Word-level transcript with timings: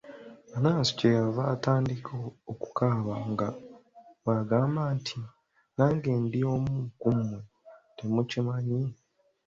Anansi 0.55 0.91
kye 0.97 1.09
yava 1.17 1.43
atandika 1.53 2.11
okukaaba 2.51 3.13
nga 3.31 3.47
bw'agamba 4.21 4.81
nti, 4.97 5.19
nange 5.75 6.11
ndi 6.25 6.39
omu 6.53 6.75
ku 6.99 7.07
mmwe, 7.15 7.39
temukimanyi? 7.95 8.81